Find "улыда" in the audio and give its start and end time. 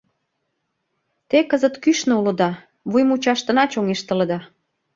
2.19-2.51